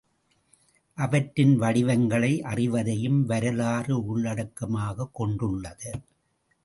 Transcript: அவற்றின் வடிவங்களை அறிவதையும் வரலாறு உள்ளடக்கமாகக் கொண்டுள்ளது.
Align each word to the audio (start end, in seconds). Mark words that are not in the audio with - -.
அவற்றின் 0.93 1.57
வடிவங்களை 1.57 2.41
அறிவதையும் 2.41 3.23
வரலாறு 3.25 4.17
உள்ளடக்கமாகக் 4.17 5.13
கொண்டுள்ளது. 5.13 5.91